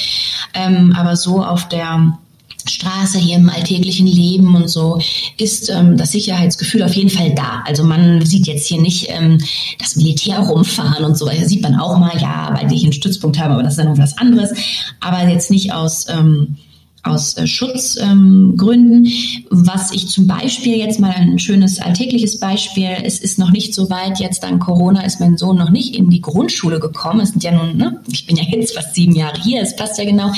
[0.54, 2.18] Ähm, aber so auf der
[2.66, 4.98] Straße hier im alltäglichen Leben und so
[5.36, 7.62] ist ähm, das Sicherheitsgefühl auf jeden Fall da.
[7.66, 9.38] Also man sieht jetzt hier nicht ähm,
[9.78, 11.26] das Militär rumfahren und so.
[11.26, 13.88] Das sieht man auch mal, ja, weil ich einen Stützpunkt habe, aber das ist dann
[13.88, 14.52] noch was anderes.
[15.00, 16.56] Aber jetzt nicht aus ähm,
[17.02, 19.06] aus äh, Schutzgründen.
[19.06, 19.12] Ähm,
[19.50, 23.90] was ich zum Beispiel jetzt mal ein schönes alltägliches Beispiel, es ist noch nicht so
[23.90, 27.20] weit, jetzt an Corona ist mein Sohn noch nicht in die Grundschule gekommen.
[27.20, 29.98] Es sind ja nun, ne, ich bin ja jetzt fast sieben Jahre hier, es passt
[29.98, 30.32] ja genau.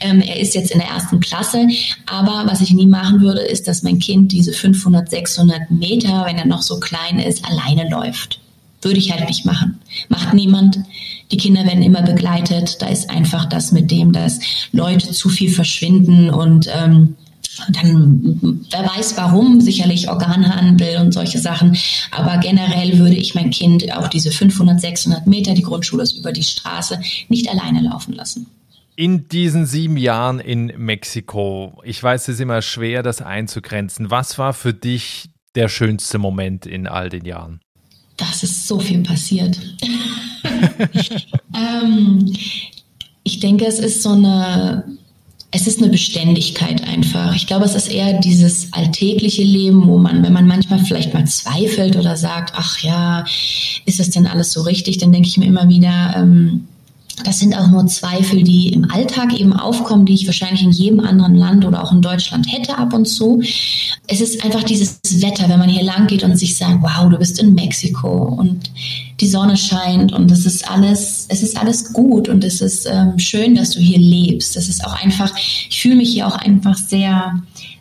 [0.00, 1.66] Ähm, er ist jetzt in der ersten Klasse,
[2.06, 6.36] aber was ich nie machen würde, ist, dass mein Kind diese 500, 600 Meter, wenn
[6.36, 8.40] er noch so klein ist, alleine läuft.
[8.82, 9.78] Würde ich halt nicht machen.
[10.08, 10.78] Macht niemand.
[11.30, 12.82] Die Kinder werden immer begleitet.
[12.82, 14.40] Da ist einfach das mit dem, dass
[14.72, 17.16] Leute zu viel verschwinden und ähm,
[17.72, 21.76] dann, wer weiß warum, sicherlich Organhandel und solche Sachen.
[22.10, 26.32] Aber generell würde ich mein Kind auch diese 500, 600 Meter, die Grundschule ist über
[26.32, 28.46] die Straße, nicht alleine laufen lassen.
[28.96, 34.10] In diesen sieben Jahren in Mexiko, ich weiß, es ist immer schwer, das einzugrenzen.
[34.10, 37.60] Was war für dich der schönste Moment in all den Jahren?
[38.20, 39.58] Das ist so viel passiert.
[41.54, 42.32] ähm,
[43.24, 44.84] ich denke, es ist so eine
[45.52, 47.34] es ist eine Beständigkeit einfach.
[47.34, 51.26] Ich glaube, es ist eher dieses alltägliche Leben, wo man, wenn man manchmal vielleicht mal
[51.26, 53.24] zweifelt oder sagt, ach ja,
[53.84, 56.68] ist das denn alles so richtig, dann denke ich mir immer wieder, ähm,
[57.22, 61.00] das sind auch nur Zweifel, die im Alltag eben aufkommen, die ich wahrscheinlich in jedem
[61.00, 63.42] anderen Land oder auch in Deutschland hätte ab und zu.
[64.06, 67.18] Es ist einfach dieses Wetter, wenn man hier lang geht und sich sagt, wow, du
[67.18, 68.70] bist in Mexiko und
[69.20, 73.18] die Sonne scheint und es ist alles, es ist alles gut und es ist ähm,
[73.18, 74.56] schön, dass du hier lebst.
[74.56, 75.32] Es ist auch einfach,
[75.68, 77.40] ich fühle mich hier auch einfach sehr,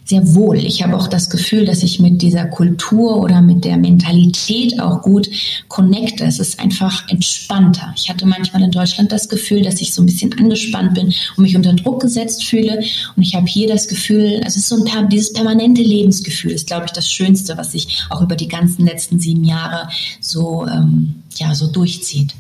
[0.10, 0.58] sehr wohl.
[0.58, 5.04] Ich habe auch das Gefühl, dass ich mit dieser Kultur oder mit der Mentalität auch
[5.04, 5.30] gut
[5.67, 6.26] connecte.
[6.26, 7.93] Es ist einfach entspannter.
[7.95, 11.43] Ich hatte manchmal in Deutschland das Gefühl, dass ich so ein bisschen angespannt bin und
[11.43, 12.80] mich unter Druck gesetzt fühle.
[13.15, 16.67] Und ich habe hier das Gefühl, also es ist so ein dieses permanente Lebensgefühl ist,
[16.67, 21.24] glaube ich, das Schönste, was sich auch über die ganzen letzten sieben Jahre so, ähm,
[21.36, 22.34] ja, so durchzieht.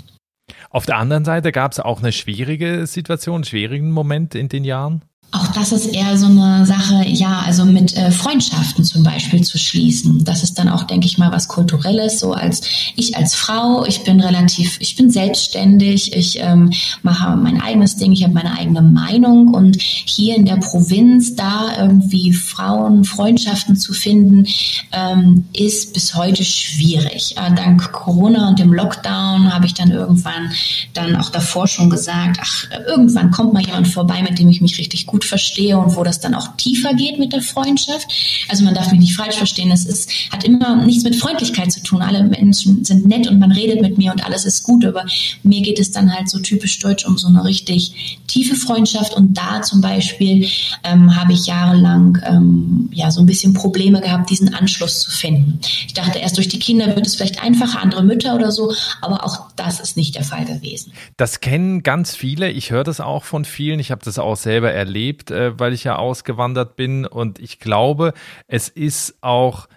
[0.71, 4.63] Auf der anderen Seite gab es auch eine schwierige Situation, einen schwierigen Moment in den
[4.63, 5.03] Jahren?
[5.31, 9.59] Auch das ist eher so eine Sache, ja, also mit äh, Freundschaften zum Beispiel zu
[9.59, 10.23] schließen.
[10.23, 12.19] Das ist dann auch, denke ich mal, was Kulturelles.
[12.19, 12.61] So als
[12.95, 16.71] ich als Frau, ich bin relativ, ich bin selbstständig, ich ähm,
[17.03, 21.77] mache mein eigenes Ding, ich habe meine eigene Meinung und hier in der Provinz da
[21.77, 24.47] irgendwie Frauen, Freundschaften zu finden,
[24.91, 27.35] ähm, ist bis heute schwierig.
[27.37, 30.51] Äh, dank Corona und dem Lockdown habe ich dann irgendwann
[30.95, 34.79] dann auch davor schon gesagt, ach, irgendwann kommt mal jemand vorbei, mit dem ich mich
[34.79, 38.07] richtig gut gut verstehe und wo das dann auch tiefer geht mit der Freundschaft.
[38.47, 39.69] Also man darf mich nicht falsch verstehen.
[39.69, 42.01] Es ist, hat immer nichts mit Freundlichkeit zu tun.
[42.01, 44.85] Alle Menschen sind nett und man redet mit mir und alles ist gut.
[44.85, 45.05] Aber
[45.43, 49.13] mir geht es dann halt so typisch deutsch um so eine richtig tiefe Freundschaft.
[49.13, 50.47] Und da zum Beispiel
[50.85, 55.59] ähm, habe ich jahrelang ähm, ja so ein bisschen Probleme gehabt, diesen Anschluss zu finden.
[55.85, 59.25] Ich dachte erst durch die Kinder wird es vielleicht einfacher, andere Mütter oder so, aber
[59.25, 60.93] auch das ist nicht der Fall gewesen.
[61.17, 62.49] Das kennen ganz viele.
[62.51, 63.81] Ich höre das auch von vielen.
[63.81, 67.05] Ich habe das auch selber erlebt erlebt, äh, weil ich ja ausgewandert bin.
[67.05, 68.13] Und ich glaube,
[68.47, 69.67] es ist auch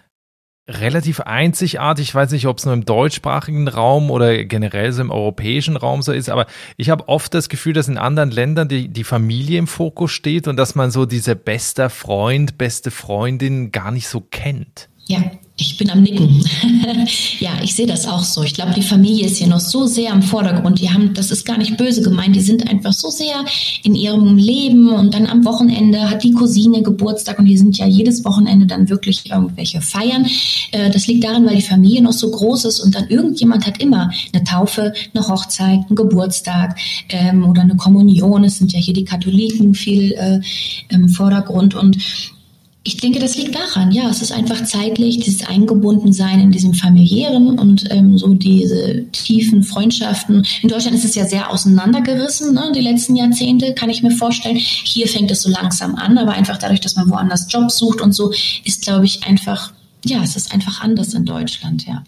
[0.67, 2.09] relativ einzigartig.
[2.09, 6.01] Ich weiß nicht, ob es nur im deutschsprachigen Raum oder generell so im europäischen Raum
[6.01, 6.45] so ist, aber
[6.77, 10.47] ich habe oft das Gefühl, dass in anderen Ländern die, die Familie im Fokus steht
[10.47, 14.87] und dass man so diese bester Freund, beste Freundin gar nicht so kennt.
[15.05, 15.19] Ja,
[15.55, 16.43] ich bin am Nicken.
[17.39, 18.41] ja, ich sehe das auch so.
[18.41, 20.81] Ich glaube, die Familie ist hier noch so sehr im Vordergrund.
[20.81, 22.35] Die haben, das ist gar nicht böse gemeint.
[22.35, 23.45] Die sind einfach so sehr
[23.83, 27.85] in ihrem Leben und dann am Wochenende hat die Cousine Geburtstag und die sind ja
[27.85, 30.25] jedes Wochenende dann wirklich irgendwelche Feiern.
[30.71, 33.79] Äh, das liegt daran, weil die Familie noch so groß ist und dann irgendjemand hat
[33.79, 38.43] immer eine Taufe, eine Hochzeit, einen Geburtstag ähm, oder eine Kommunion.
[38.43, 40.39] Es sind ja hier die Katholiken viel äh,
[40.89, 41.97] im Vordergrund und
[42.85, 47.57] ich denke, das liegt daran, ja, es ist einfach zeitlich, dieses Eingebundensein in diesem familiären
[47.57, 50.45] und ähm, so diese tiefen Freundschaften.
[50.61, 54.57] In Deutschland ist es ja sehr auseinandergerissen, ne, die letzten Jahrzehnte, kann ich mir vorstellen.
[54.57, 58.11] Hier fängt es so langsam an, aber einfach dadurch, dass man woanders Jobs sucht und
[58.11, 58.33] so,
[58.65, 59.71] ist, glaube ich, einfach,
[60.03, 62.03] ja, es ist einfach anders in Deutschland, ja.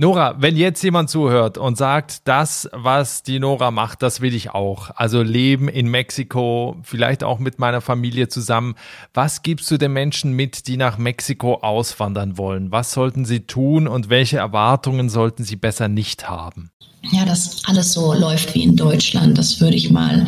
[0.00, 4.48] Nora, wenn jetzt jemand zuhört und sagt, das, was die Nora macht, das will ich
[4.48, 4.88] auch.
[4.94, 8.76] Also leben in Mexiko, vielleicht auch mit meiner Familie zusammen.
[9.12, 12.72] Was gibst du den Menschen mit, die nach Mexiko auswandern wollen?
[12.72, 16.70] Was sollten sie tun und welche Erwartungen sollten sie besser nicht haben?
[17.12, 19.36] ja, dass alles so läuft wie in Deutschland.
[19.38, 20.26] Das würde ich mal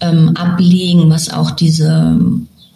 [0.00, 2.18] ähm, ablegen, was auch diese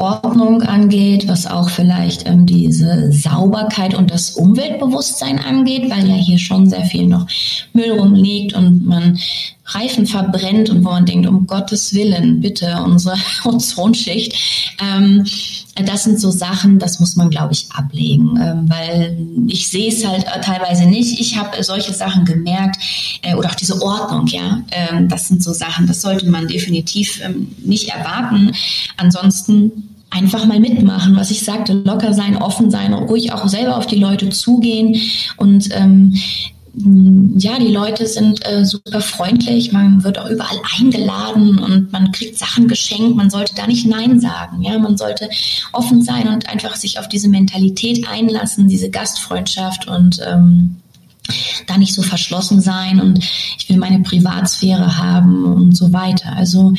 [0.01, 6.39] Ordnung angeht, was auch vielleicht ähm, diese Sauberkeit und das Umweltbewusstsein angeht, weil ja hier
[6.39, 7.27] schon sehr viel noch
[7.73, 9.19] Müll rumliegt und man
[9.75, 14.35] Reifen verbrennt und wo man denkt, um Gottes Willen, bitte unsere Ozonschicht.
[14.81, 15.25] Ähm,
[15.75, 20.07] das sind so Sachen, das muss man, glaube ich, ablegen, ähm, weil ich sehe es
[20.07, 21.21] halt äh, teilweise nicht.
[21.21, 22.77] Ich habe solche Sachen gemerkt
[23.23, 27.21] äh, oder auch diese Ordnung, ja, ähm, das sind so Sachen, das sollte man definitiv
[27.25, 28.53] ähm, nicht erwarten.
[28.97, 33.87] Ansonsten einfach mal mitmachen, was ich sagte, locker sein, offen sein, ruhig auch selber auf
[33.87, 35.01] die Leute zugehen
[35.37, 36.17] und ähm,
[36.75, 42.39] ja, die Leute sind äh, super freundlich, man wird auch überall eingeladen und man kriegt
[42.39, 45.29] Sachen geschenkt, man sollte da nicht Nein sagen, ja, man sollte
[45.73, 50.80] offen sein und einfach sich auf diese Mentalität einlassen, diese Gastfreundschaft und ähm,
[51.67, 56.33] da nicht so verschlossen sein und ich will meine Privatsphäre haben und so weiter.
[56.37, 56.73] Also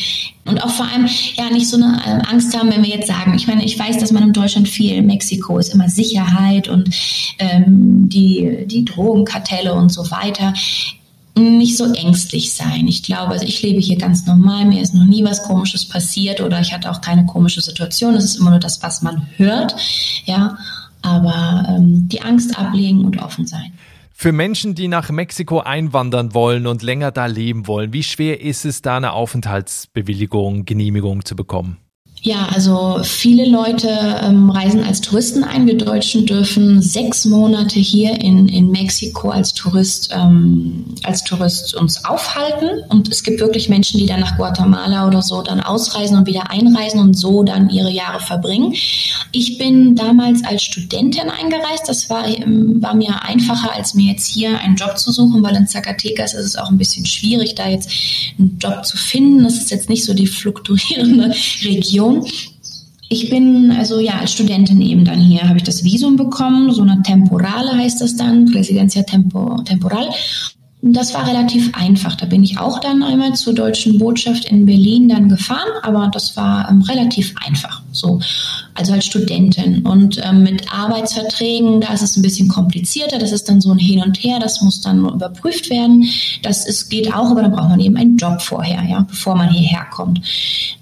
[0.45, 3.33] und auch vor allem ja nicht so eine äh, Angst haben, wenn wir jetzt sagen,
[3.35, 6.89] ich meine, ich weiß, dass man in Deutschland viel, Mexiko ist immer Sicherheit und
[7.39, 10.53] ähm, die, die Drogenkartelle und so weiter
[11.35, 12.87] nicht so ängstlich sein.
[12.87, 16.41] Ich glaube, also ich lebe hier ganz normal, mir ist noch nie was Komisches passiert
[16.41, 18.15] oder ich hatte auch keine komische Situation.
[18.15, 19.75] Es ist immer nur das, was man hört,
[20.25, 20.57] ja.
[21.01, 23.71] Aber ähm, die Angst ablegen und offen sein.
[24.21, 28.65] Für Menschen, die nach Mexiko einwandern wollen und länger da leben wollen, wie schwer ist
[28.65, 31.79] es, da eine Aufenthaltsbewilligung, Genehmigung zu bekommen?
[32.23, 33.89] Ja, also viele Leute
[34.21, 35.65] ähm, reisen als Touristen ein.
[35.65, 42.05] Wir Deutschen dürfen sechs Monate hier in, in Mexiko als Tourist, ähm, als Tourist uns
[42.05, 42.83] aufhalten.
[42.89, 46.51] Und es gibt wirklich Menschen, die dann nach Guatemala oder so dann ausreisen und wieder
[46.51, 48.75] einreisen und so dann ihre Jahre verbringen.
[49.31, 51.89] Ich bin damals als Studentin eingereist.
[51.89, 55.55] Das war, ähm, war mir einfacher, als mir jetzt hier einen Job zu suchen, weil
[55.55, 57.89] in Zacatecas ist es auch ein bisschen schwierig, da jetzt
[58.37, 59.43] einen Job zu finden.
[59.43, 62.10] Das ist jetzt nicht so die fluktuierende Region.
[63.09, 66.81] Ich bin also ja als Studentin eben dann hier, habe ich das Visum bekommen, so
[66.81, 70.09] eine Temporale heißt das dann, Residencia Tempo, Temporal.
[70.81, 72.15] Das war relativ einfach.
[72.15, 76.35] Da bin ich auch dann einmal zur deutschen Botschaft in Berlin dann gefahren, aber das
[76.35, 77.83] war ähm, relativ einfach.
[77.91, 78.19] So,
[78.81, 79.85] also als Studentin.
[79.85, 83.19] Und ähm, mit Arbeitsverträgen, da ist es ein bisschen komplizierter.
[83.19, 84.39] Das ist dann so ein Hin und Her.
[84.39, 86.05] Das muss dann überprüft werden.
[86.41, 89.49] Das ist, geht auch, aber dann braucht man eben einen Job vorher, ja, bevor man
[89.49, 90.21] hierher kommt.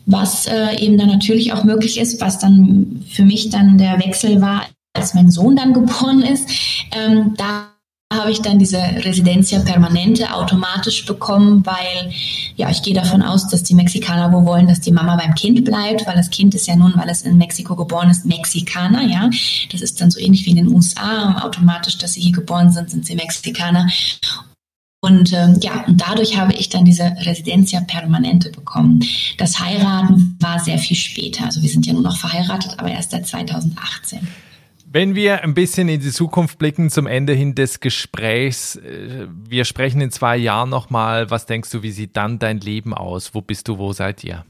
[0.05, 4.41] Was äh, eben dann natürlich auch möglich ist, was dann für mich dann der Wechsel
[4.41, 6.49] war, als mein Sohn dann geboren ist.
[6.91, 7.67] Ähm, da
[8.11, 12.11] habe ich dann diese Residencia Permanente automatisch bekommen, weil
[12.55, 15.63] ja, ich gehe davon aus, dass die Mexikaner wohl wollen, dass die Mama beim Kind
[15.63, 19.29] bleibt, weil das Kind ist ja nun, weil es in Mexiko geboren ist, Mexikaner, ja.
[19.71, 22.89] Das ist dann so ähnlich wie in den USA, automatisch, dass sie hier geboren sind,
[22.89, 23.87] sind sie Mexikaner.
[25.01, 29.05] Und ähm, ja, und dadurch habe ich dann diese Residencia Permanente bekommen.
[29.37, 31.45] Das Heiraten war sehr viel später.
[31.45, 34.27] Also wir sind ja nur noch verheiratet, aber erst seit 2018.
[34.91, 39.63] Wenn wir ein bisschen in die Zukunft blicken zum Ende hin des Gesprächs, äh, wir
[39.65, 43.35] sprechen in zwei Jahren nochmal, was denkst du, wie sieht dann dein Leben aus?
[43.35, 44.45] Wo bist du, wo seid ihr?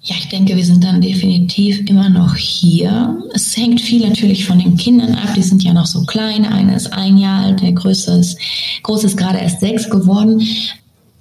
[0.00, 3.16] Ja, ich denke, wir sind dann definitiv immer noch hier.
[3.34, 5.32] Es hängt viel natürlich von den Kindern ab.
[5.36, 6.44] Die sind ja noch so klein.
[6.44, 8.36] Einer ist ein Jahr alt, der größte ist,
[8.82, 10.42] groß ist gerade erst sechs geworden.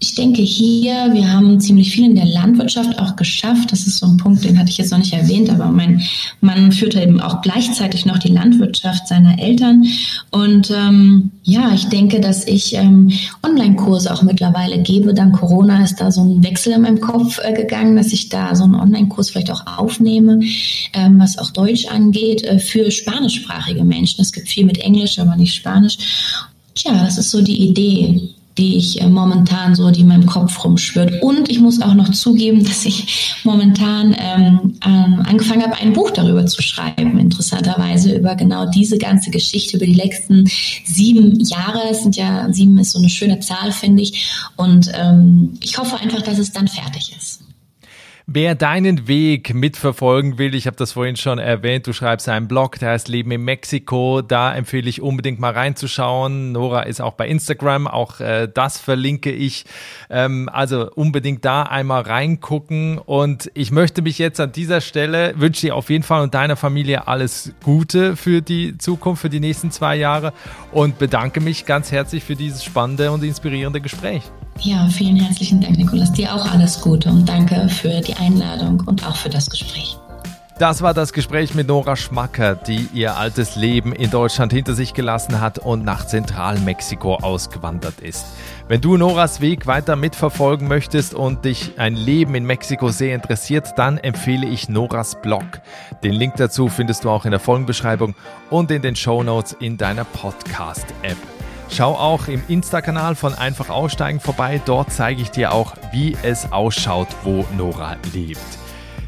[0.04, 3.72] Ich denke hier, wir haben ziemlich viel in der Landwirtschaft auch geschafft.
[3.72, 6.02] Das ist so ein Punkt, den hatte ich jetzt noch nicht erwähnt, aber mein
[6.42, 9.86] Mann führte eben auch gleichzeitig noch die Landwirtschaft seiner Eltern.
[10.30, 13.14] Und ähm, ja, ich denke, dass ich ähm,
[13.44, 15.14] Online-Kurse auch mittlerweile gebe.
[15.14, 18.58] Dank Corona ist da so ein Wechsel in meinem Kopf äh, gegangen, dass ich da
[18.58, 20.42] so einen Online-Kurs vielleicht auch aufnehme,
[20.92, 24.20] ähm, was auch Deutsch angeht, äh, für spanischsprachige Menschen.
[24.22, 25.98] Es gibt viel mit Englisch, aber nicht Spanisch.
[26.76, 30.64] Tja, das ist so die Idee die ich äh, momentan so, die in meinem Kopf
[30.64, 31.22] rumschwirrt.
[31.22, 36.12] Und ich muss auch noch zugeben, dass ich momentan ähm, ähm, angefangen habe, ein Buch
[36.12, 40.46] darüber zu schreiben, interessanterweise über genau diese ganze Geschichte, über die letzten
[40.86, 41.82] sieben Jahre.
[41.90, 44.30] Es sind ja, sieben ist so eine schöne Zahl, finde ich.
[44.56, 47.44] Und ähm, ich hoffe einfach, dass es dann fertig ist.
[48.26, 52.80] Wer deinen Weg mitverfolgen will, ich habe das vorhin schon erwähnt, du schreibst einen Blog,
[52.80, 54.22] der heißt Leben in Mexiko.
[54.22, 56.54] Da empfehle ich unbedingt mal reinzuschauen.
[56.54, 59.66] Nora ist auch bei Instagram, auch äh, das verlinke ich.
[60.10, 62.98] Ähm, also unbedingt da einmal reingucken.
[62.98, 66.56] Und ich möchte mich jetzt an dieser Stelle, wünsche dir auf jeden Fall und deiner
[66.56, 70.32] Familie alles Gute für die Zukunft, für die nächsten zwei Jahre
[70.72, 74.24] und bedanke mich ganz herzlich für dieses spannende und inspirierende Gespräch.
[74.60, 76.12] Ja, vielen herzlichen Dank, Nikolas.
[76.14, 79.98] Dir auch alles Gute und danke für die Einladung und auch für das Gespräch.
[80.60, 84.94] Das war das Gespräch mit Nora Schmacker, die ihr altes Leben in Deutschland hinter sich
[84.94, 88.26] gelassen hat und nach Zentralmexiko ausgewandert ist.
[88.68, 93.74] Wenn du Noras Weg weiter mitverfolgen möchtest und dich ein Leben in Mexiko sehr interessiert,
[93.78, 95.44] dann empfehle ich Noras Blog.
[96.04, 98.14] Den Link dazu findest du auch in der Folgenbeschreibung
[98.52, 101.18] und in den Show Notes in deiner Podcast-App.
[101.70, 104.62] Schau auch im Insta-Kanal von Einfach Aussteigen vorbei.
[104.66, 108.40] Dort zeige ich dir auch, wie es ausschaut, wo Nora lebt.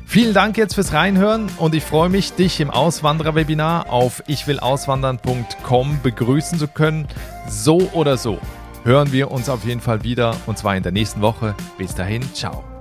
[0.05, 6.57] Vielen Dank jetzt fürs Reinhören und ich freue mich, dich im Auswanderer-Webinar auf ichwillauswandern.com begrüßen
[6.57, 7.07] zu können.
[7.49, 8.39] So oder so
[8.85, 11.55] hören wir uns auf jeden Fall wieder und zwar in der nächsten Woche.
[11.77, 12.74] Bis dahin, ciao.